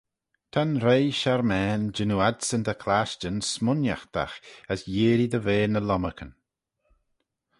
[0.51, 4.35] Ta'n reih sharmane jannoo adsyn ta clashtyn smooinaghtagh
[4.71, 6.31] as yeearree dy ve ny lomarcan.